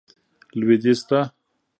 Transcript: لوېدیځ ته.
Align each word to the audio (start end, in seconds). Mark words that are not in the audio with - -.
لوېدیځ 0.59 0.99
ته. 1.09 1.19